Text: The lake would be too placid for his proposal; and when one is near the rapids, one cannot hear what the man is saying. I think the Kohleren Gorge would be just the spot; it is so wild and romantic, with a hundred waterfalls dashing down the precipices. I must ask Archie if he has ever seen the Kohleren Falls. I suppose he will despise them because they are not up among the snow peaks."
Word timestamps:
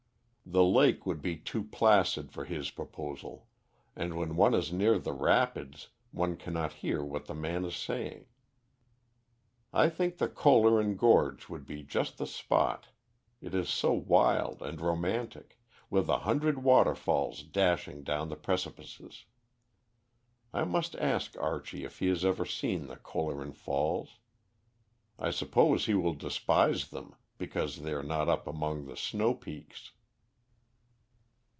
The 0.43 0.63
lake 0.65 1.05
would 1.05 1.21
be 1.21 1.37
too 1.37 1.63
placid 1.63 2.33
for 2.33 2.43
his 2.43 2.71
proposal; 2.71 3.47
and 3.95 4.17
when 4.17 4.35
one 4.35 4.53
is 4.53 4.73
near 4.73 4.99
the 4.99 5.13
rapids, 5.13 5.87
one 6.11 6.35
cannot 6.35 6.73
hear 6.83 7.01
what 7.01 7.27
the 7.27 7.33
man 7.33 7.63
is 7.63 7.73
saying. 7.77 8.25
I 9.71 9.87
think 9.87 10.17
the 10.17 10.27
Kohleren 10.27 10.97
Gorge 10.97 11.47
would 11.47 11.65
be 11.65 11.83
just 11.83 12.17
the 12.17 12.27
spot; 12.27 12.87
it 13.39 13.53
is 13.55 13.69
so 13.69 13.93
wild 13.93 14.61
and 14.61 14.81
romantic, 14.81 15.57
with 15.89 16.09
a 16.09 16.17
hundred 16.19 16.61
waterfalls 16.61 17.43
dashing 17.43 18.03
down 18.03 18.27
the 18.27 18.35
precipices. 18.35 19.23
I 20.53 20.65
must 20.65 20.97
ask 20.97 21.33
Archie 21.39 21.85
if 21.85 21.99
he 21.99 22.07
has 22.07 22.25
ever 22.25 22.45
seen 22.45 22.87
the 22.87 22.97
Kohleren 22.97 23.53
Falls. 23.53 24.17
I 25.17 25.31
suppose 25.31 25.85
he 25.85 25.93
will 25.93 26.13
despise 26.13 26.89
them 26.89 27.15
because 27.37 27.83
they 27.83 27.93
are 27.93 28.03
not 28.03 28.27
up 28.27 28.47
among 28.47 28.87
the 28.87 28.97
snow 28.97 29.33
peaks." 29.33 29.93